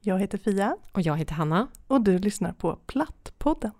[0.00, 1.68] Jag heter Fia Och jag heter Hanna.
[1.86, 3.70] och du lyssnar på Plattpodden.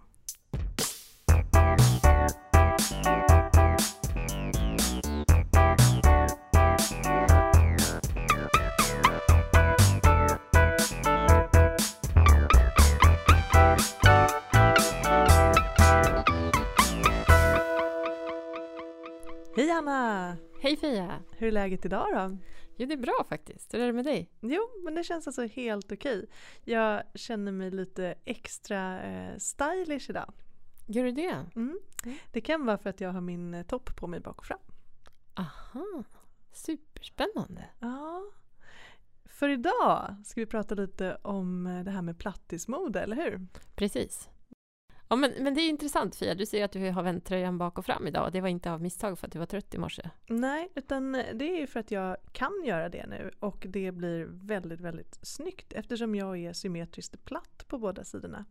[19.56, 20.36] Hej Anna!
[20.60, 21.20] Hej Fia!
[21.30, 22.38] Hur är läget idag då?
[22.80, 23.74] Jo, det är bra faktiskt.
[23.74, 24.30] Hur är det med dig?
[24.40, 26.26] Jo, men det känns alltså helt okej.
[26.64, 30.32] Jag känner mig lite extra eh, stylish idag.
[30.86, 31.46] Gör du det?
[31.56, 31.78] Mm.
[32.32, 34.58] Det kan vara för att jag har min eh, topp på mig bak och fram.
[35.34, 36.04] Aha,
[36.52, 37.64] superspännande.
[37.78, 38.24] Ja.
[39.24, 43.46] För idag ska vi prata lite om eh, det här med plattismode, eller hur?
[43.74, 44.28] Precis.
[45.08, 47.78] Ja, men, men det är intressant Fia, du säger att du har vänt tröjan bak
[47.78, 48.26] och fram idag.
[48.26, 50.10] och Det var inte av misstag för att du var trött i morse.
[50.26, 53.92] Nej, utan eh, det är ju för att jag kan göra det nu och det
[53.92, 58.44] blir väldigt, väldigt snyggt eftersom jag är symmetriskt platt på båda sidorna.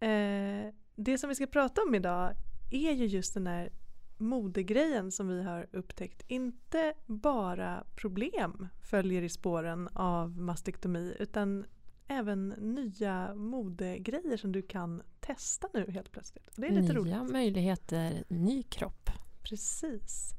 [0.00, 2.32] Eh, det som vi ska prata om idag
[2.70, 3.70] är ju just den här
[4.16, 11.64] modegrejen som vi har upptäckt inte bara problem följer i spåren av mastektomi utan
[12.08, 16.50] även nya modegrejer som du kan testa nu helt plötsligt.
[16.56, 17.12] Det är lite roligt.
[17.14, 19.10] Nya möjligheter, ny kropp.
[19.42, 20.30] Precis.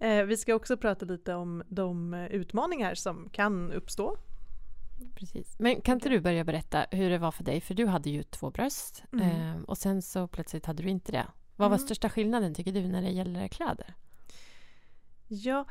[0.00, 4.16] Eh, vi ska också prata lite om de utmaningar som kan uppstå.
[5.14, 5.56] Precis.
[5.58, 7.60] Men kan inte du börja berätta hur det var för dig?
[7.60, 9.28] För du hade ju två bröst Mm.
[9.30, 11.26] eh, och sen så plötsligt hade du inte det.
[11.56, 11.86] Vad var Mm.
[11.86, 13.94] största skillnaden tycker du när det gäller kläder?
[15.28, 15.64] Ja,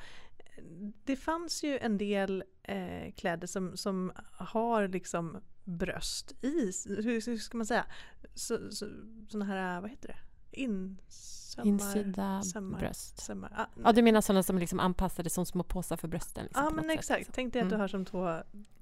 [1.04, 6.72] det fanns ju en del eh, kläder som, som har liksom bröst i.
[6.88, 7.86] Hur, hur ska man säga?
[8.34, 8.88] Så, så,
[9.30, 10.18] såna här, vad heter det?
[10.52, 13.22] Insömmar, Insida sömmar, bröst.
[13.22, 13.52] Sömmar.
[13.58, 16.44] Ah, Ja, du menar sådana som liksom anpassade som små påsar för brösten?
[16.44, 17.34] Liksom, Ja men exakt, liksom.
[17.36, 17.81] tänk dig att du Mm.
[17.81, 18.38] har som två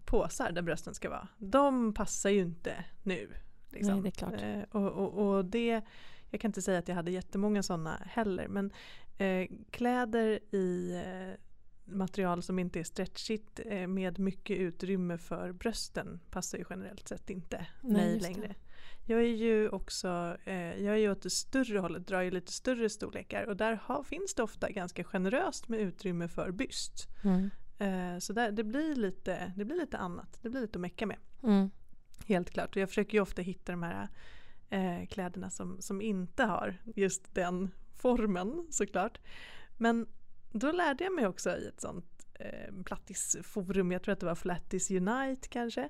[0.06, 1.28] påsar där brösten ska vara.
[1.38, 3.30] De passar ju inte nu.
[3.70, 3.94] Liksom.
[3.94, 4.42] Nej, det är klart.
[4.42, 5.82] Eh, och, och, och det,
[6.30, 8.72] jag kan inte säga att jag hade jättemånga sådana heller men
[9.18, 11.40] eh, kläder i eh,
[11.92, 17.30] material som inte är stretchigt eh, med mycket utrymme för brösten passar ju generellt sett
[17.30, 18.22] inte Nej, mig det.
[18.22, 18.56] längre.
[19.06, 22.52] Jag är ju också, eh, jag är ju åt det större hållet, drar ju lite
[22.52, 27.08] större storlekar och där har, finns det ofta ganska generöst med utrymme för byst.
[27.24, 27.50] Mm.
[27.78, 31.06] Eh, så där, det, blir lite, det blir lite annat, det blir lite att mecka
[31.06, 31.18] med.
[31.44, 31.70] Mm.
[32.26, 32.76] Helt klart.
[32.76, 34.08] Och jag försöker ju ofta hitta de här
[34.70, 39.20] eh, kläderna som, som inte har just den formen såklart.
[39.78, 40.08] Men
[40.52, 44.36] då lärde jag mig också i ett sånt eh, plattisforum, jag tror att det var
[44.36, 45.90] Flattis Unite kanske,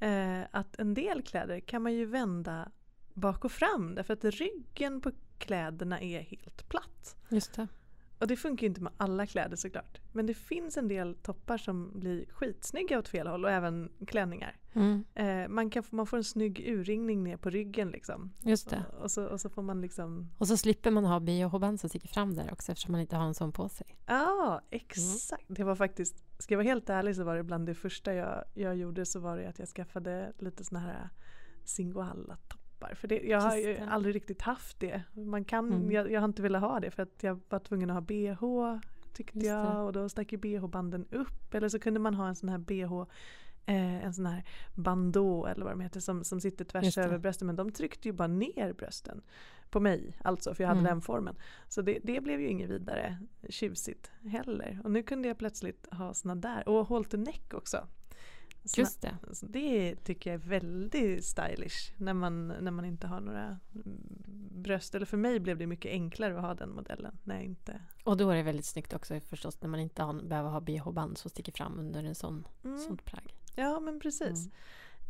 [0.00, 2.70] eh, att en del kläder kan man ju vända
[3.14, 7.16] bak och fram därför att ryggen på kläderna är helt platt.
[7.28, 7.68] Just det.
[8.18, 10.00] Och det funkar ju inte med alla kläder såklart.
[10.12, 14.56] Men det finns en del toppar som blir skitsnygga åt fel håll och även klänningar.
[14.72, 15.04] Mm.
[15.14, 18.32] Eh, man, kan, man får en snygg urringning ner på ryggen liksom.
[18.42, 18.84] Just det.
[18.96, 21.88] Och, och, så, och så får man liksom, Och så slipper man ha bh-band som
[21.88, 23.96] sticker fram där också eftersom man inte har en sån på sig.
[24.06, 25.44] ja exakt.
[25.48, 28.44] Det var faktiskt, ska jag vara helt ärlig så var det bland det första jag,
[28.54, 31.08] jag gjorde så var det att jag skaffade lite såna här
[32.78, 32.94] singoalla-toppar.
[32.94, 35.02] För det, jag har ju aldrig riktigt haft det.
[35.14, 35.92] Man kan, Mm.
[35.92, 38.78] jag, jag har inte velat ha det för att jag var tvungen att ha bh
[39.12, 39.52] tyckte Just det.
[39.54, 41.54] jag och då stack ju bh-banden upp.
[41.54, 43.04] Eller så kunde man ha en sån här bh
[43.66, 44.44] Eh, en sån här
[44.74, 48.12] bandå eller vad de heter som, som sitter tvärs över brösten men de tryckte ju
[48.12, 49.22] bara ner brösten.
[49.70, 50.90] På mig alltså för jag hade Mm.
[50.90, 51.36] den formen.
[51.68, 53.18] Så det, det blev ju inget vidare
[53.48, 54.80] tjusigt heller.
[54.84, 56.68] Och nu kunde jag plötsligt ha såna där.
[56.68, 57.86] Och halter neck också.
[58.64, 59.16] Såna, Just det.
[59.32, 63.98] så det tycker jag är väldigt stylish när man, när man inte har några mm,
[64.62, 64.94] bröst.
[64.94, 67.18] Eller för mig blev det mycket enklare att ha den modellen.
[67.24, 67.80] När inte...
[68.04, 71.18] Och då är det väldigt snyggt också förstås när man inte har, behöver ha bh-band
[71.18, 72.78] som sticker fram under en sån, Mm.
[72.78, 73.34] sånt plagg.
[73.56, 74.48] Ja men precis.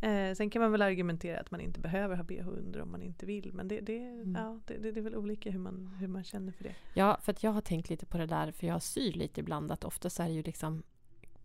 [0.01, 0.29] Mm.
[0.29, 3.01] Eh, sen kan man väl argumentera att man inte behöver ha bh under om man
[3.01, 3.53] inte vill.
[3.53, 4.35] Men det, det, Mm.
[4.37, 6.75] ja, det, det, det är väl olika hur man, hur man känner för det.
[6.93, 9.83] Ja, för jag har tänkt lite på det där, för jag syr lite ibland, att
[9.83, 10.83] ofta så är det ju liksom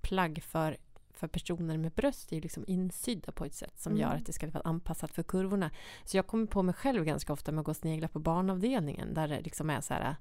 [0.00, 0.76] plagg för,
[1.14, 4.02] för personer med bröst är ju liksom insydda på ett sätt som Mm.
[4.02, 5.70] gör att det ska vara anpassat för kurvorna.
[6.04, 9.14] Så jag kommer på mig själv ganska ofta med att gå och snegla på barnavdelningen
[9.14, 10.16] där det liksom är så här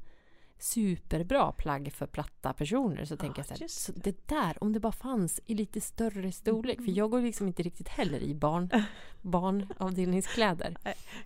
[0.58, 4.80] superbra plagg för platta personer så tänker jag så, här, så det där, om det
[4.80, 6.86] bara fanns i lite större storlek, Mm.
[6.86, 8.70] för jag går liksom inte riktigt heller i barn,
[9.22, 10.78] barnavdelningskläder.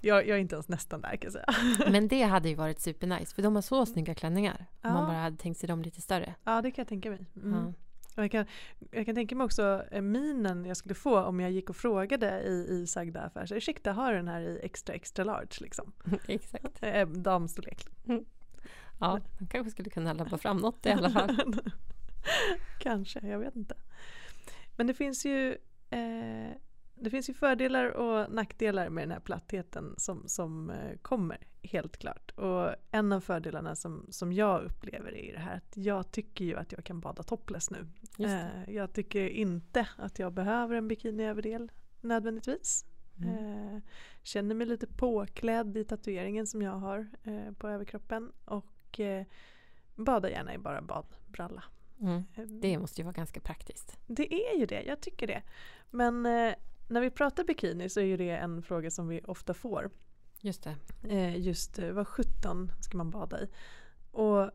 [0.01, 1.45] Jag, jag är inte ens nästan där kan jag säga.
[1.91, 4.65] Men det hade ju varit supernice, för de har så snygga klänningar.
[4.83, 5.07] Om man Ja.
[5.07, 6.35] bara hade tänkt sig dem lite större.
[6.43, 7.25] Ja det kan jag tänka mig.
[7.35, 7.53] Mm.
[7.65, 7.73] Ja.
[8.21, 8.45] Jag, kan,
[8.91, 12.41] jag kan tänka mig också eh, minen jag skulle få om jag gick och frågade
[12.41, 13.45] i, i sagda affär.
[13.45, 15.93] Så, Ursäkta, har du den här i extra extra large liksom?
[16.27, 16.83] Exakt.
[16.83, 17.85] Eh, damstorlek.
[18.99, 21.55] Ja, man kanske skulle kunna labba fram något i alla fall.
[22.79, 23.75] Kanske, jag vet inte.
[24.75, 25.57] Men det finns ju
[25.89, 26.51] eh,
[26.99, 31.97] det finns ju fördelar och nackdelar med den här plattheten som, som eh, kommer, helt
[31.97, 32.31] klart.
[32.31, 36.55] Och en av fördelarna som, som jag upplever är det här att jag tycker ju
[36.55, 37.87] att jag kan bada topless nu.
[38.19, 41.71] Eh, jag tycker inte att jag behöver en bikiniöverdel
[42.01, 42.85] nödvändigtvis.
[43.21, 43.75] Mm.
[43.75, 43.81] Eh,
[44.23, 47.07] känner mig lite påklädd i tatueringen som jag har
[47.53, 49.25] på överkroppen och eh,
[49.95, 51.63] badar gärna i bara badbralla.
[52.01, 52.23] Mm.
[52.61, 53.97] Det måste ju vara ganska praktiskt.
[54.07, 55.41] Det är ju det, jag tycker det.
[55.89, 56.25] Men
[56.87, 59.89] när vi pratar bikini så är ju det en fråga som vi ofta får.
[60.41, 60.75] Just det.
[61.09, 63.49] Eh, just vad 17 ska man bada i?
[64.11, 64.51] Och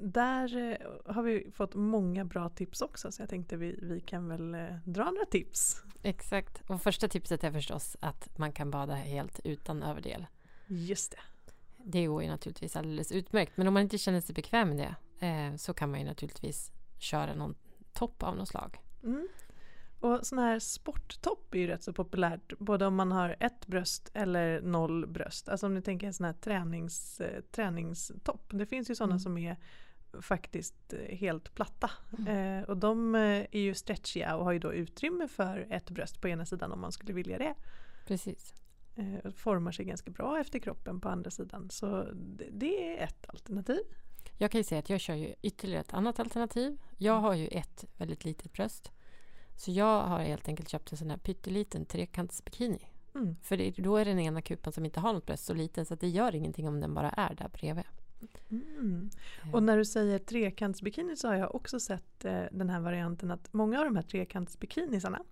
[0.00, 4.28] där eh, har vi fått många bra tips också så jag tänkte vi, vi kan
[4.28, 5.82] väl eh, dra några tips.
[6.02, 6.62] Exakt.
[6.70, 10.26] Och första tipset är förstås att man kan bada helt utan överdel.
[10.66, 11.18] Just det.
[11.84, 13.56] Det går ju naturligtvis alldeles utmärkt.
[13.56, 16.72] Men om man inte känner sig bekväm med det eh, så kan man ju naturligtvis
[16.98, 17.54] köra någon
[17.92, 18.80] topp av något slag.
[19.02, 19.28] Mm.
[20.06, 22.58] Och sån här sporttopp är ju rätt så populärt.
[22.58, 25.48] Både om man har ett bröst eller noll bröst.
[25.48, 28.50] Alltså om ni tänker en sån här tränings, eh, träningstopp.
[28.52, 29.20] Det finns ju sådana mm.
[29.20, 29.56] som är
[30.20, 31.90] faktiskt eh, helt platta.
[32.18, 32.58] Mm.
[32.58, 33.20] Eh, och de eh,
[33.50, 36.80] är ju stretchiga och har ju då utrymme för ett bröst på ena sidan om
[36.80, 37.54] man skulle vilja det.
[38.06, 38.54] Precis.
[38.94, 41.70] Eh, formar sig ganska bra efter kroppen på andra sidan.
[41.70, 43.80] Så det, det, är ett alternativ.
[44.38, 46.78] Jag kan ju säga att jag kör ju ytterligare ett annat alternativ.
[46.96, 47.24] Jag mm.
[47.24, 48.92] har ju ett väldigt litet bröst.
[49.56, 52.78] Så jag har helt enkelt köpt en sån här pytteliten trekantsbikini.
[53.14, 53.36] Mm.
[53.42, 55.94] För det, då är den ena kupan som inte har något bröst så liten så
[55.94, 57.84] att det gör ingenting om den bara är där bredvid.
[58.50, 59.10] Mm.
[59.52, 63.52] Och när du säger trekantsbikini så har jag också sett eh, den här varianten att
[63.52, 65.22] många av de här trekantsbikinisarna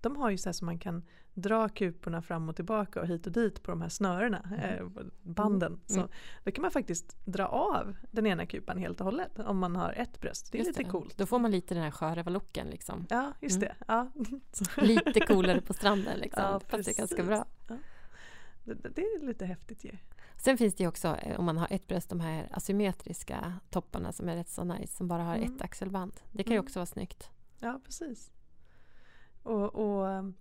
[0.00, 1.02] de har ju så här som man kan
[1.34, 4.60] dra kuporna fram och tillbaka och hit och dit på de här snörena, mm.
[4.60, 5.72] eh, banden.
[5.72, 5.80] Mm.
[5.86, 6.08] Så
[6.44, 9.92] då kan man faktiskt dra av den ena kupan helt och hållet om man har
[9.92, 10.52] ett bröst.
[10.52, 10.90] Det är just lite det.
[10.90, 11.18] coolt.
[11.18, 13.06] Då får man lite den här sjörövarlooken liksom.
[13.10, 13.68] Ja, just mm.
[13.68, 13.84] det.
[13.88, 14.10] Ja.
[14.82, 16.42] lite coolare på stranden liksom.
[16.42, 17.44] Ja, Fast det är ganska bra.
[17.68, 17.76] Ja.
[18.64, 19.90] Det, det, är lite häftigt ju.
[20.44, 24.12] Sen finns det ju också, eh, om man har ett bröst, de här asymmetriska topparna
[24.12, 25.54] som är rätt så nice, som bara har mm.
[25.54, 26.12] ett axelband.
[26.32, 26.64] Det kan ju mm.
[26.64, 27.30] också vara snyggt.
[27.60, 28.30] Ja, precis.
[29.42, 30.34] Och, och um,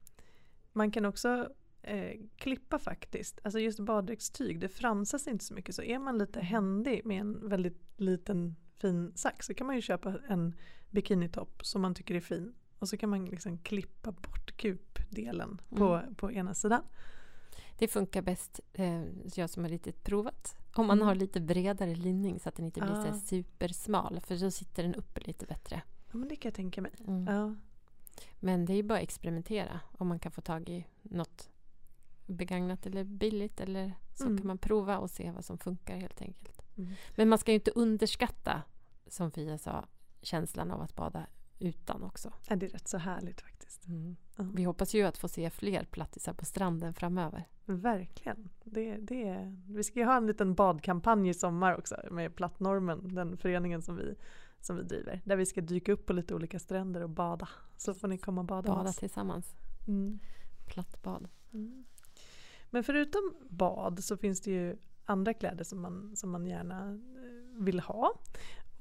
[0.73, 1.49] man kan också
[1.81, 3.39] eh, klippa faktiskt.
[3.43, 5.75] Alltså just baddräktstyg, det fransas inte så mycket.
[5.75, 9.81] Så är man lite händig med en väldigt liten fin sax så kan man ju
[9.81, 10.55] köpa en
[10.89, 12.53] bikinitopp som man tycker är fin.
[12.79, 16.15] Och så kan man liksom klippa bort kupdelen på, mm.
[16.15, 16.83] på ena sidan.
[17.81, 19.03] Det funkar bäst, eh,
[19.35, 21.07] jag som har lite provat, om man mm.
[21.07, 23.13] har lite bredare linning så att den inte blir ah.
[23.13, 24.19] så supersmal.
[24.19, 25.81] För då sitter den uppe lite bättre.
[26.11, 26.91] Ja, men det kan jag tänka mig.
[27.07, 27.35] Mm.
[27.35, 27.55] Ja.
[28.39, 31.49] Men det är bara att experimentera om man kan få tag i något
[32.25, 33.59] begagnat eller billigt.
[33.59, 34.37] Eller så mm.
[34.37, 36.61] kan man prova och se vad som funkar helt enkelt.
[36.77, 36.93] Mm.
[37.15, 38.61] Men man ska ju inte underskatta,
[39.07, 39.85] som Fia sa,
[40.21, 41.27] känslan av att bada
[41.61, 42.33] utan också.
[42.49, 43.87] Ja, det är rätt så härligt faktiskt.
[43.87, 44.15] Mm.
[44.35, 44.45] Ja.
[44.53, 47.47] Vi hoppas ju att få se fler plattisar på stranden framöver.
[47.65, 48.49] Verkligen.
[48.63, 53.37] Det, det, vi ska ju ha en liten badkampanj i sommar också med Plattnormen, den
[53.37, 54.15] föreningen som vi,
[54.59, 55.21] som vi driver.
[55.25, 57.49] Där vi ska dyka upp på lite olika stränder och bada.
[57.77, 59.55] Så får ni komma och bada Bada tillsammans.
[59.87, 60.19] Mm.
[60.67, 61.27] Plattbad.
[61.53, 61.85] Mm.
[62.69, 67.63] Men förutom bad så finns det ju andra kläder som man, som man gärna eh,
[67.63, 68.13] vill ha.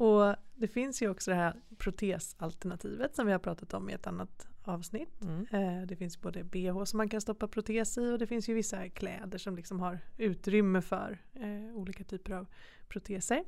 [0.01, 4.07] Och det finns ju också det här protesalternativet som vi har pratat om i ett
[4.07, 5.23] annat avsnitt.
[5.23, 5.47] Mm.
[5.51, 8.55] Eh, det finns både bh som man kan stoppa protes i och det finns ju
[8.55, 12.47] vissa kläder som liksom har utrymme för eh, olika typer av
[12.89, 13.45] proteser.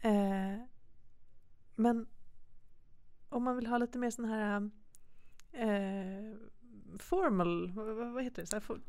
[0.00, 0.62] Eh,
[1.74, 2.06] men
[3.28, 4.70] om man vill ha lite mer sån här
[5.52, 6.36] eh,
[6.98, 7.72] formal,
[8.12, 8.46] vad, heter det?
[8.46, 8.80] Så här, for,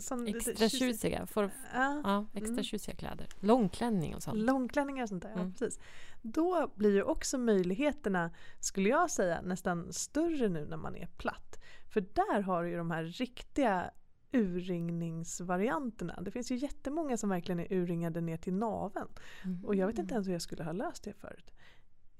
[0.00, 2.64] sån, extra tjusiga, for, ja, ja, extra mm.
[2.64, 3.28] tjusiga kläder.
[3.40, 4.38] Långklänning och sånt.
[4.38, 5.46] Långklänningar och sånt där, mm.
[5.46, 5.80] ja, precis.
[6.22, 8.30] Då blir ju också möjligheterna,
[8.60, 11.60] skulle jag säga, nästan större nu när man är platt.
[11.92, 13.90] För där har du ju de här riktiga
[14.32, 16.20] urringningsvarianterna.
[16.20, 19.08] Det finns ju jättemånga som verkligen är urringade ner till naveln.
[19.44, 19.64] Mm.
[19.64, 21.50] Och jag vet inte ens hur jag skulle ha löst det förut.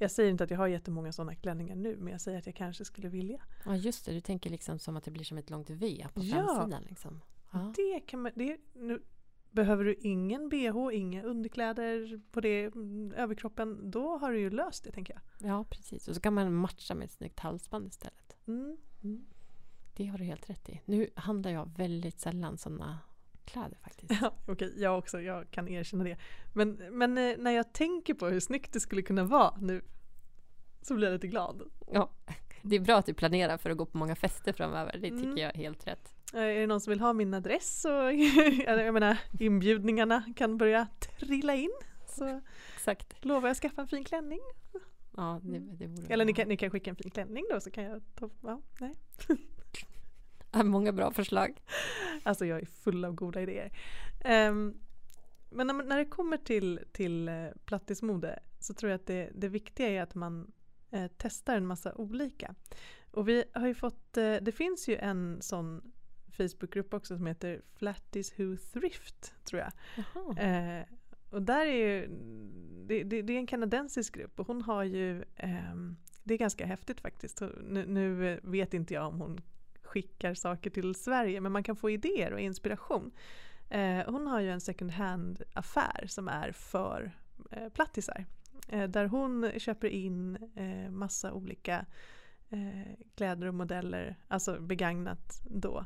[0.04, 2.54] Jag säger inte att jag har jättemånga sådana klänningar nu men jag säger att jag
[2.54, 3.42] kanske skulle vilja.
[3.64, 6.20] Ja just det, du tänker liksom som att det blir som ett långt V på
[6.24, 6.82] ja, framsidan.
[6.82, 7.20] Liksom.
[7.52, 8.32] Ja, det kan man...
[8.34, 9.02] Det, nu,
[9.50, 14.84] behöver du ingen bh, inga underkläder på det, mm, överkroppen, då har du ju löst
[14.84, 15.50] det tänker jag.
[15.50, 18.36] Ja precis, och så kan man matcha med ett snyggt halsband istället.
[18.46, 18.76] Mm.
[19.02, 19.26] Mm.
[19.96, 20.80] Det har du helt rätt i.
[20.84, 22.98] Nu handlar jag väldigt sällan sådana
[23.44, 24.12] kläder faktiskt.
[24.22, 26.16] Ja, Okej, okay, jag också, jag kan erkänna det.
[26.52, 29.82] Men, men eh, när jag tänker på hur snyggt det skulle kunna vara nu
[30.82, 31.62] så blir jag lite glad.
[31.92, 32.10] Ja,
[32.62, 34.92] det är bra att du planerar för att gå på många fester framöver.
[34.92, 35.36] Det tycker mm.
[35.36, 36.14] jag är helt rätt.
[36.34, 37.88] Eh, är det någon som vill ha min adress så
[38.66, 41.72] jag menar inbjudningarna kan börja trilla in.
[42.06, 42.40] Så
[42.74, 43.24] Exakt.
[43.24, 44.40] lovar jag att skaffa en fin klänning.
[45.16, 47.70] Ja, det, det vore Eller ni kan, ni kan skicka en fin klänning då så
[47.70, 48.94] kan jag ta, ja, nej.
[50.64, 51.62] Många bra förslag.
[52.22, 53.72] Alltså jag är full av goda idéer.
[54.24, 54.80] Um,
[55.50, 59.48] men när, när, det kommer till, till uh, plattismode så tror jag att det, det
[59.48, 60.52] viktiga är att man
[60.94, 62.54] uh, testar en massa olika.
[63.10, 65.92] Och vi har ju fått, uh, det finns ju en sån
[66.36, 69.72] Facebookgrupp också som heter Flatties Who Thrift tror jag.
[70.38, 70.84] Eh,
[71.30, 72.08] och där är ju,
[72.86, 75.74] det, det, det, är en kanadensisk grupp och hon har ju, eh,
[76.24, 77.40] det är ganska häftigt faktiskt.
[77.40, 79.40] Nu, nu, vet inte jag om hon
[79.94, 83.10] skickar saker till Sverige men man kan få idéer och inspiration.
[83.70, 87.12] Eh, hon har ju en second hand affär som är för
[87.50, 88.24] eh, plattisar.
[88.68, 91.86] Eh, där hon köper in eh, massa olika
[92.50, 95.84] eh, kläder och modeller, alltså begagnat då.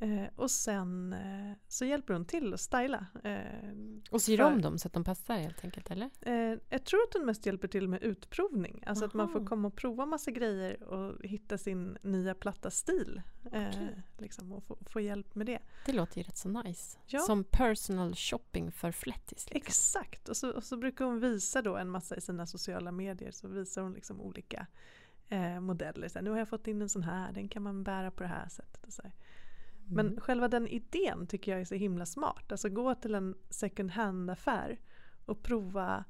[0.00, 3.06] Eh, och sen eh, så hjälper hon till att styla.
[3.24, 3.38] Eh,
[4.10, 6.10] och syr om dem så att de passar helt enkelt eller?
[6.20, 8.82] Eh, jag tror att hon mest hjälper till med utprovning.
[8.86, 9.08] Alltså Aha.
[9.08, 13.22] att man får komma och prova massa grejer och hitta sin nya platta stil.
[13.52, 13.88] Eh, okay.
[14.18, 15.58] liksom, och få, få, hjälp med det.
[15.86, 16.98] Det låter ju rätt så nice.
[17.06, 17.20] Ja.
[17.20, 19.50] Som personal shopping för flättis.
[19.50, 19.56] Liksom.
[19.56, 20.28] Exakt!
[20.28, 23.30] Och så, och så brukar hon visa då en massa i sina sociala medier.
[23.30, 24.66] Så visar hon liksom olika
[25.28, 26.08] eh, modeller.
[26.08, 28.22] Så här, nu har jag fått in en sån här, den kan man bära på
[28.22, 28.84] det här sättet.
[28.86, 29.12] Och så här.
[29.90, 30.20] Men mm.
[30.20, 32.52] själva den idén tycker jag är så himla smart.
[32.52, 34.80] Alltså gå till en second hand-affär
[35.26, 36.04] och prova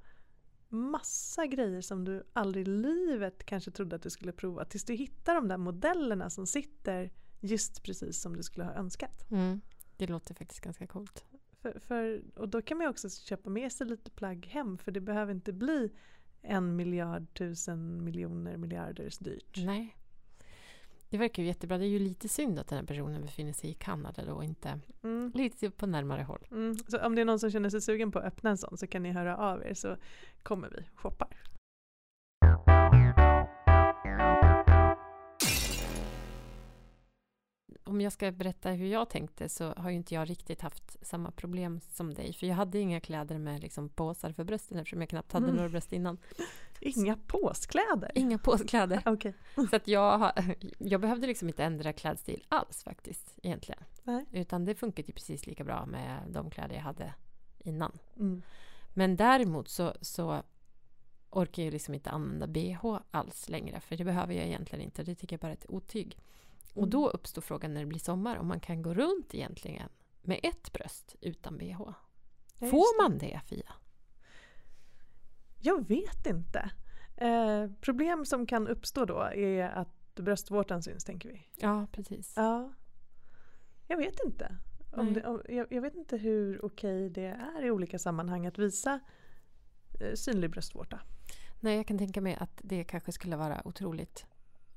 [0.68, 4.64] massa grejer som du aldrig i livet kanske trodde att du skulle prova.
[4.64, 7.10] Tills du hittar de där modellerna som sitter
[7.40, 9.30] just precis som du skulle ha önskat.
[9.30, 9.60] Mm.
[9.96, 11.24] Det låter faktiskt ganska coolt.
[11.62, 14.92] För, för, och då kan man ju också köpa med sig lite plagg hem för
[14.92, 15.92] det behöver inte bli
[16.42, 19.56] en miljard, tusen miljoner, miljarders dyrt.
[19.56, 19.96] Nej.
[21.10, 21.78] Det verkar ju jättebra.
[21.78, 24.44] Det är ju lite synd att den här personen befinner sig i Kanada då och
[24.44, 25.32] inte mm.
[25.34, 26.46] lite på närmare håll.
[26.50, 26.74] Mm.
[26.74, 28.86] Så om det är någon som känner sig sugen på att öppna en sån så
[28.86, 29.96] kan ni höra av er så
[30.42, 31.28] kommer vi shoppa.
[37.90, 41.30] om jag ska berätta hur jag tänkte så har ju inte jag riktigt haft samma
[41.30, 42.32] problem som dig.
[42.32, 45.56] För jag hade inga kläder med liksom påsar för brösten eftersom jag knappt hade mm.
[45.56, 46.18] några bröst innan.
[46.80, 48.10] Inga påskläder?
[48.14, 49.02] Inga påskläder.
[49.06, 49.32] okay.
[49.70, 50.32] Så att jag,
[50.78, 53.82] jag behövde liksom inte ändra klädstil alls faktiskt egentligen.
[54.02, 54.24] Nej.
[54.32, 57.14] Utan det funkade ju precis lika bra med de kläder jag hade
[57.58, 57.98] innan.
[58.16, 58.42] Mm.
[58.94, 60.42] Men däremot så, så
[61.30, 63.80] orkar jag liksom inte använda bh alls längre.
[63.80, 65.02] För det behöver jag egentligen inte.
[65.02, 66.18] Det tycker jag bara är ett otyg.
[66.74, 67.10] Och då mm.
[67.14, 69.88] uppstår frågan när det blir sommar om man kan gå runt egentligen
[70.22, 71.90] med ett bröst utan bh.
[72.58, 73.72] Får man det, Fia?
[75.60, 76.70] Jag vet inte.
[77.16, 81.46] Eh, problem som kan uppstå då är att bröstvårtan syns, tänker vi.
[81.56, 82.32] Ja, precis.
[82.36, 82.72] Ja.
[83.86, 84.56] Jag vet inte.
[84.92, 88.58] Om det, om, jag, jag, vet inte hur okej det är i olika sammanhang att
[88.58, 89.00] visa
[90.00, 91.00] eh, synlig bröstvårta.
[91.60, 94.26] Nej, jag kan tänka mig att det kanske skulle vara otroligt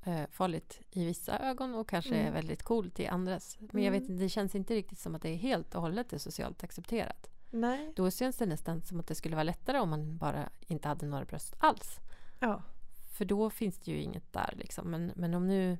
[0.05, 2.33] eh, farligt i vissa ögon och kanske mm.
[2.33, 3.57] väldigt coolt i andras.
[3.59, 3.83] Men mm.
[3.83, 6.63] jag vet det känns inte riktigt som att det är helt och hållet är socialt
[6.63, 7.29] accepterat.
[7.53, 7.93] Nej.
[7.95, 11.05] Då känns det nästan som att det skulle vara lättare om man bara inte hade
[11.05, 12.00] några bröst alls.
[12.39, 12.63] Ja.
[13.12, 14.91] För då finns det ju inget där liksom.
[14.91, 15.77] Men, men om, nu,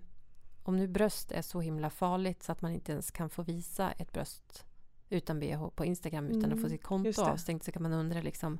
[0.63, 3.92] om nu bröst är så himla farligt så att man inte ens kan få visa
[3.92, 4.65] ett bröst
[5.10, 6.53] utan bh på Instagram utan mm.
[6.53, 8.60] att få sitt konto avstängt så kan man undra liksom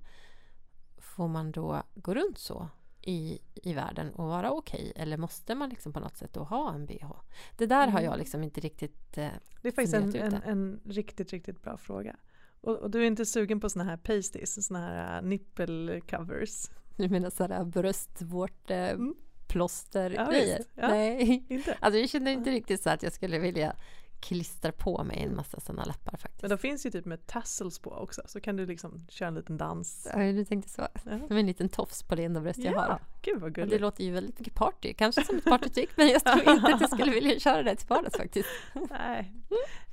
[0.98, 2.70] Får man då gå runt så?
[3.05, 4.89] i, i världen och vara okej?
[4.89, 5.03] Okay?
[5.03, 7.12] Eller måste man liksom på något sätt då ha en bh?
[7.58, 7.93] Det där mm.
[7.93, 9.29] har jag liksom inte riktigt eh,
[9.62, 12.15] Det är faktiskt en, en, en, riktigt, riktigt bra fråga.
[12.63, 16.70] Och, och, du är inte sugen på såna här pasties, såna här uh, nipple covers?
[16.98, 20.32] Du menar sådana bröstvårtplåster eh, mm.
[20.32, 20.62] grejer?
[20.75, 21.77] Ja, Nej, inte.
[21.79, 23.75] Alltså jag känner inte riktigt så att jag skulle vilja
[24.24, 26.42] klistrar på mig en massa sådana lappar faktiskt.
[26.42, 29.36] Men de finns ju typ med tassels på också så kan du liksom köra en
[29.36, 30.08] liten dans.
[30.13, 30.88] Ja, du tänkte så.
[31.03, 31.18] Ja.
[31.18, 33.00] Med en liten tofs på det enda bröst ja, jag har.
[33.22, 33.72] Gud vad gulligt.
[33.72, 34.94] det låter ju väldigt mycket party.
[34.94, 37.88] Kanske som ett partytrick men jag tror inte att jag skulle vilja köra det till
[37.88, 38.50] vardags faktiskt.
[38.89, 39.34] Nej,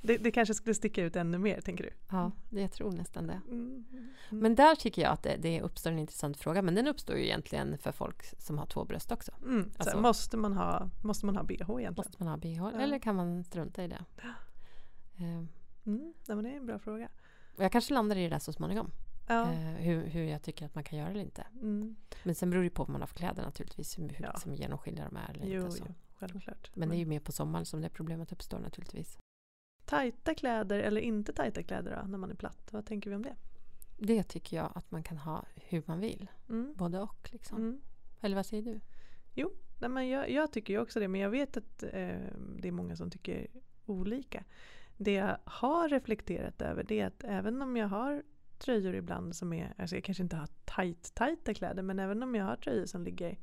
[0.01, 1.89] det, det, kanske skulle sticka ut ännu mer tänker du?
[2.09, 3.41] Ja, det, jag tror nästan det.
[3.47, 3.85] Mm.
[3.91, 4.09] Mm.
[4.29, 6.61] Men där tycker jag att det, det, uppstår en intressant fråga.
[6.61, 9.31] Men den uppstår ju egentligen för folk som har två bröst också.
[9.41, 9.71] Mm.
[9.77, 11.93] Alltså, måste, man ha, måste man ha bh egentligen?
[11.97, 12.71] Måste man ha bh ja.
[12.71, 14.05] eller kan man strunta i det?
[15.17, 15.43] Eh,
[15.85, 17.09] mm, det är en bra fråga.
[17.57, 18.91] Och jag kanske landar i det där så småningom.
[19.27, 19.51] Ja.
[19.51, 21.47] Eh, hur, hur jag tycker att man kan göra eller inte.
[21.53, 21.95] Mm.
[22.23, 23.99] Men sen beror det på vad man har för kläder naturligtvis.
[23.99, 24.31] Hur ja.
[24.31, 25.77] liksom, genomskinliga de är eller jo, inte.
[25.77, 25.85] Så.
[25.87, 26.71] Jo, självklart.
[26.73, 29.17] Men det är ju mer på sommaren som det problemet uppstår naturligtvis.
[29.85, 32.69] Tajta kläder eller inte tajta kläder då, när man är platt?
[32.71, 33.35] Vad tänker vi om det?
[33.97, 36.31] Det tycker jag att man kan ha hur man vill.
[36.49, 36.73] Mm.
[36.77, 37.57] Både och liksom.
[37.57, 37.81] Mm.
[38.21, 38.79] Eller vad säger du?
[39.33, 41.07] Jo, nej, men jag, jag, tycker ju också det.
[41.07, 41.89] Men jag vet att eh,
[42.59, 43.47] det är många som tycker
[43.85, 44.43] olika
[45.03, 48.23] det jag har reflekterat över det är att även om jag har
[48.57, 52.35] tröjor ibland som är, alltså jag kanske inte har tight tajta kläder men även om
[52.35, 53.37] jag har tröjor som ligger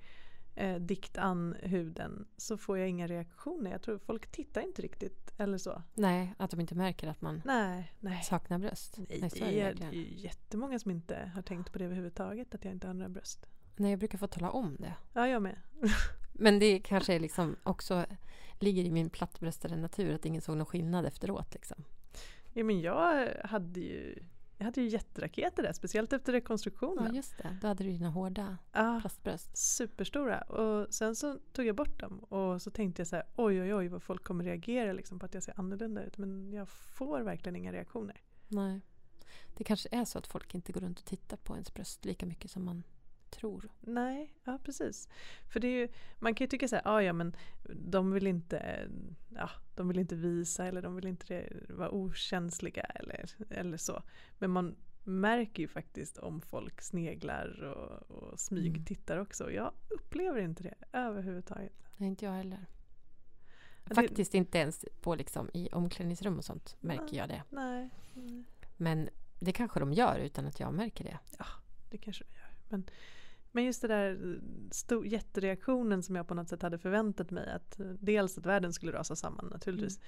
[0.54, 3.70] eh, dikt an huden så får jag inga reaktioner.
[3.70, 5.82] Jag tror folk tittar inte riktigt eller så.
[5.94, 8.22] Nej, att de inte märker att man Nej, nej.
[8.22, 8.98] saknar bröst.
[8.98, 11.84] Nej, Nej, så är det det är ju jättemånga som inte har tänkt på det
[11.84, 13.46] överhuvudtaget, att jag inte har några bröst.
[13.76, 14.94] Nej, jag brukar få tala om det.
[15.12, 15.56] Ja, jag med.
[16.38, 18.06] Men det kanske är liksom också
[18.60, 21.54] ligger i min plattbröstade natur att ingen såg någon skillnad efteråt.
[21.54, 21.84] Liksom.
[22.52, 24.22] Ja, men jag hade ju,
[24.58, 27.14] jag hade ju jätteraketer där, speciellt efter Ja, rekonstruktionen.
[27.14, 27.56] just det.
[27.60, 29.56] Då hade du dina hårda Ja, plastbröst.
[29.56, 30.40] superstora.
[30.40, 33.74] Och sen så tog jag bort dem och så tänkte jag så här, oj oj
[33.74, 36.18] oj vad folk kommer reagera liksom på att jag ser annorlunda ut.
[36.18, 38.20] Men jag får verkligen inga reaktioner.
[38.48, 38.80] Nej.
[39.56, 42.26] Det kanske är så att folk inte går runt och tittar på ens bröst lika
[42.26, 42.82] mycket som man
[43.30, 43.68] tror.
[43.80, 45.08] Nej, ja precis.
[45.48, 47.36] För det är ju, man kan ju tycka så här, ah, ja men
[47.74, 48.88] de vill inte,
[49.28, 54.02] ja, de vill inte visa eller de vill inte vara okänsliga eller, eller så.
[54.38, 59.52] Men man märker ju faktiskt om folk sneglar och, och smygtittar också.
[59.52, 61.72] Jag upplever inte det överhuvudtaget.
[61.96, 62.66] Nej, inte jag heller.
[63.84, 67.42] det- Faktiskt inte ens på liksom, i omklädningsrum och sånt märker jag det.
[67.50, 68.44] Nej, nej,
[68.76, 69.08] Men
[69.40, 71.18] det kanske de gör utan att jag märker det.
[71.90, 72.48] det kanske de gör.
[72.68, 72.84] Men,
[73.52, 77.50] men just det där stor, jättereaktionen som jag på något sätt hade förväntat mig.
[77.50, 80.00] Att, eh, dels att världen skulle rasa samman naturligtvis.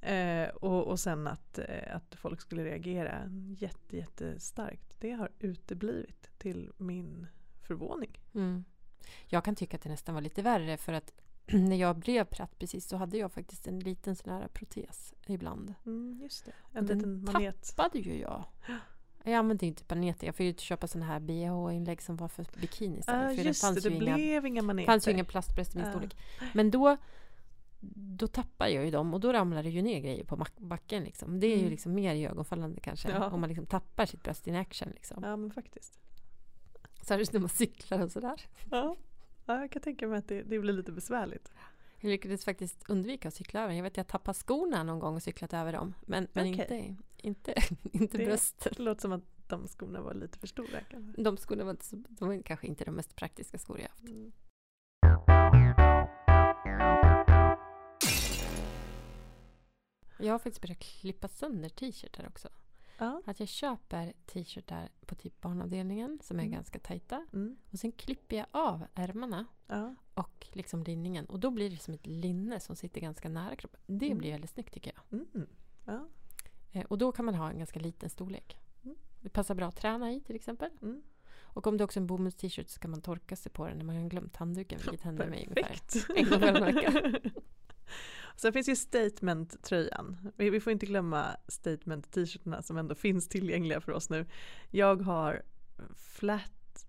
[0.00, 4.96] Eh, och, och sen att, eh, att folk skulle reagera jätte, jättestarkt.
[5.00, 7.26] Det har uteblivit till min
[7.62, 8.20] förvåning.
[8.34, 8.64] Mm.
[9.26, 11.12] Jag kan tycka att det nästan var lite värre för att
[11.52, 15.74] när jag blev pratt precis så hade jag faktiskt en liten sån här protes ibland.
[15.86, 16.52] Mm, just det.
[16.72, 17.76] En den liten manet.
[17.76, 18.44] Tappade ju jag.
[19.26, 20.26] Jag använde inte maneter.
[20.26, 23.30] Jag fick ju köpa såna här bh-inlägg som var för bikini istället.
[23.30, 24.86] Ah, för just det fanns det, ju det inga, blev inga maneter.
[24.86, 25.90] fanns ju inga plastbröst i min Ah.
[25.90, 26.16] storlek.
[26.54, 26.96] Men då,
[27.96, 31.04] då tappade jag ju dem och då ramlade det ju ner grejer på backen.
[31.04, 31.40] Liksom.
[31.40, 31.70] Det är ju Mm.
[31.70, 33.08] liksom mer iögonfallande kanske.
[33.10, 33.30] Ja.
[33.30, 34.88] Om man liksom tappar sitt bröst in action.
[34.94, 35.22] Liksom.
[35.24, 35.98] Ja men faktiskt.
[37.02, 38.40] Särskilt när man cyklar och sådär.
[38.70, 38.96] Ja.
[39.46, 41.52] ja, jag kan tänka mig att det, det blir lite besvärligt.
[42.04, 43.74] Jag lyckades faktiskt undvika att cykla över.
[43.74, 45.94] Jag vet att jag tappade skorna någon gång och cyklat över dem.
[46.06, 46.96] Men, men Okej.
[47.18, 47.54] inte, inte,
[47.98, 48.76] inte Det- bröstet.
[48.76, 51.22] Det låter som att de skorna var lite för stora kanske.
[51.22, 54.04] De skorna var, inte så, de var kanske inte de mest praktiska skor jag haft.
[54.08, 54.32] Mm.
[60.18, 62.48] Jag har faktiskt börjat klippa sönder t-shirtar också.
[62.98, 63.22] Ja.
[63.26, 66.52] Att jag köper t-shirtar på typ barnavdelningen som är Mm.
[66.52, 67.26] ganska tajta.
[67.32, 67.56] Mm.
[67.72, 69.94] Och sen klipper jag av ärmarna Ja.
[70.14, 71.26] och liksom linningen.
[71.26, 73.80] Och då blir det som ett linne som sitter ganska nära kroppen.
[73.86, 74.18] Det Mm.
[74.18, 75.20] blir väldigt snyggt tycker jag.
[75.20, 75.46] Mm.
[75.84, 76.08] Ja.
[76.72, 78.58] Eh, och då kan man ha en ganska liten storlek.
[78.84, 78.96] Mm.
[79.20, 80.70] Det passar bra att träna i till exempel.
[80.82, 81.02] Mm.
[81.42, 83.84] Och om det också är en bomulls-t-shirt så kan man torka sig på den när
[83.84, 84.78] man har glömt handdduken.
[84.82, 85.80] Vilket händer mig ungefär
[86.16, 87.20] en gång varannan vecka.
[88.36, 90.32] Sen finns ju statement-tröjan.
[90.36, 94.26] Vi, vi får inte glömma statement-t-shirtarna som ändå finns tillgängliga för oss nu.
[94.70, 95.42] Jag har
[95.96, 96.86] flat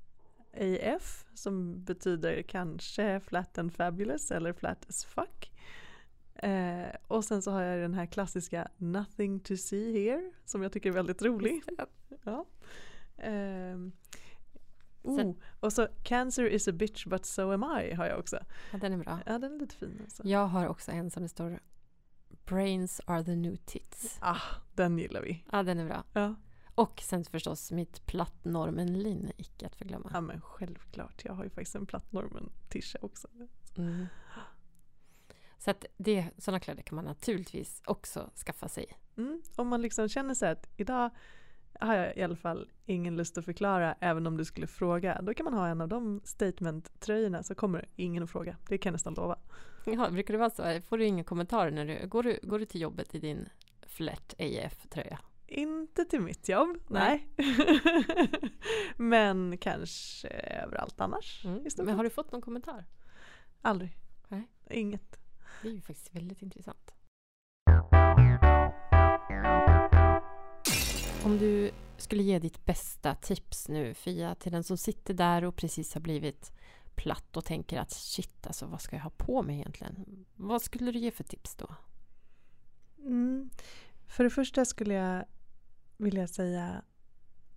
[0.58, 5.52] AF som betyder kanske flat and fabulous eller flat as fuck.
[6.36, 10.72] Eh, och sen så har jag den här klassiska nothing to see here som jag
[10.72, 11.64] tycker är väldigt rolig.
[12.24, 12.46] Ja.
[13.18, 13.92] Ehm,
[15.06, 18.40] Sen- oh, och så cancer is a bitch but so am I har jag också.
[18.72, 19.20] Ja, den är bra.
[19.26, 20.24] Ja den är lite fin alltså.
[20.26, 21.60] Jag har också en som det står
[22.46, 24.18] Brains are the new tits.
[24.22, 24.42] Ah,
[24.74, 25.44] den gillar vi.
[25.52, 26.04] Ja, den är bra.
[26.14, 26.36] Ja.
[26.76, 30.10] Och sen förstås mitt plattnormen-linne, icke att förglömma.
[30.14, 33.28] ja men självklart, jag har ju faktiskt en plattnormen tisha också.
[33.78, 34.06] Mm.
[35.58, 38.86] Så att det, sådana kläder kan man naturligtvis också skaffa sig.
[39.18, 39.42] Mm.
[39.56, 41.10] Om man liksom känner sig att idag
[41.80, 45.22] har jag i alla fall ingen lust att förklara även om du skulle fråga.
[45.22, 48.58] Då kan man ha en av de statement-tröjorna så kommer ingen att fråga.
[48.68, 49.38] Det kan jag nästan lova.
[49.86, 50.82] Ja, brukar det vara så?
[50.82, 53.50] Får du inga kommentarer när du går, du går du till jobbet i din
[53.82, 55.20] Flat AF-tröja?
[55.48, 57.28] Inte till mitt jobb, nej.
[58.98, 60.28] men kanske
[60.64, 61.46] överallt annars.
[61.46, 61.64] Mm.
[61.78, 62.86] Men har du fått någon kommentar?
[63.62, 63.98] Aldrig.
[64.28, 64.48] Nej.
[64.70, 65.20] Inget.
[65.62, 66.94] Det är ju faktiskt väldigt intressant.
[71.26, 75.56] Om du skulle ge ditt bästa tips nu, Fia, till den som sitter där och
[75.56, 76.52] precis har blivit
[76.96, 80.26] platt och tänker att shit, alltså vad ska jag ha på mig egentligen?
[80.36, 81.76] Vad skulle du ge för tips då?
[82.98, 83.50] Mm.
[84.08, 85.26] För det första skulle jag
[85.98, 86.82] vilja säga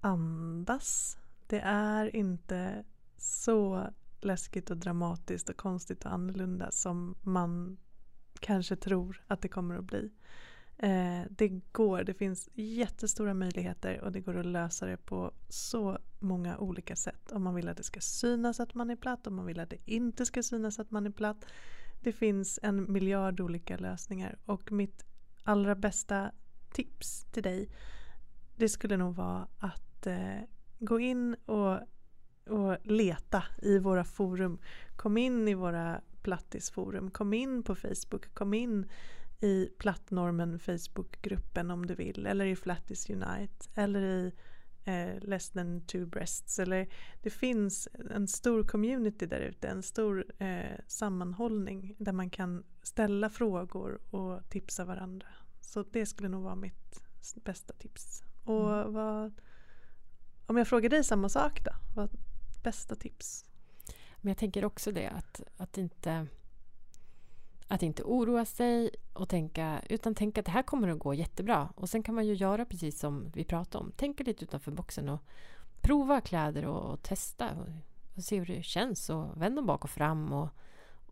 [0.00, 1.18] andas.
[1.46, 2.84] Det är inte
[3.16, 3.88] så
[4.20, 7.78] läskigt och dramatiskt och konstigt och annorlunda som man
[8.40, 10.10] kanske tror att det kommer att bli.
[10.78, 15.98] Eh, det går, det finns jättestora möjligheter och det går att lösa det på så
[16.18, 17.32] många olika sätt.
[17.32, 19.70] Om man vill att det ska synas att man är platt, om man vill att
[19.70, 21.44] det inte ska synas att man är platt.
[22.00, 25.04] Det finns en miljard olika lösningar och mitt
[25.44, 26.32] allra bästa
[26.72, 27.68] tips till dig
[28.56, 30.40] det skulle nog vara att eh,
[30.78, 31.80] gå in och
[32.48, 34.58] och leta i våra forum.
[34.96, 38.86] Kom in i våra plattisforum, kom in på Facebook, kom in
[39.40, 44.32] i Plattnormen Facebookgruppen om du vill eller i Flattis Unite eller i
[44.84, 46.58] eh, Less than two breasts.
[46.58, 46.88] Eller,
[47.22, 53.30] det finns en stor community där ute, en stor eh, sammanhållning där man kan ställa
[53.30, 55.28] frågor och tipsa varandra.
[55.60, 57.02] Så det skulle nog vara mitt
[57.44, 58.22] bästa tips.
[58.44, 58.92] Och mm.
[58.92, 59.40] vad,
[60.46, 61.70] om jag frågar dig samma sak då?
[61.96, 62.10] Vad
[62.62, 63.44] bästa tips?
[64.20, 66.26] Men jag tänker också det att, att inte
[67.68, 71.68] att inte oroa sig och tänka, utan tänka att det här kommer att gå jättebra.
[71.74, 73.92] Och sen kan man ju göra precis som vi pratade om.
[73.92, 75.20] Tänka lite utanför boxen och
[75.80, 77.66] prova kläder och, och testa och,
[78.16, 79.10] och, se hur det känns.
[79.10, 80.48] Och vänd dem bak och fram och,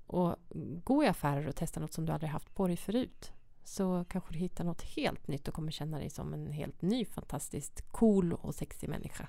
[0.07, 0.37] och
[0.85, 3.33] gå i affärer och testa något som du aldrig haft på dig förut.
[3.65, 7.05] Så kanske du hittar något helt nytt och kommer känna dig som en helt ny
[7.05, 9.29] fantastiskt cool och sexig människa.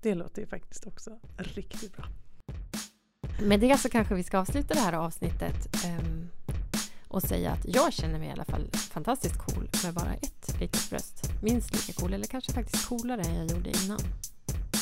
[0.00, 2.04] Det låter ju faktiskt också riktigt bra.
[3.42, 6.28] Med det så kanske vi ska avsluta det här avsnittet um,
[7.08, 10.90] och säga att jag känner mig i alla fall fantastiskt cool med bara ett litet
[10.90, 11.30] bröst.
[11.42, 14.00] Minst lika cool, eller kanske faktiskt coolare än jag gjorde innan.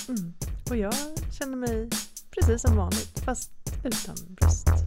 [0.09, 0.35] Mm.
[0.70, 0.94] Och jag
[1.38, 1.88] känner mig
[2.31, 3.51] precis som vanligt, fast
[3.85, 4.86] utan bröst.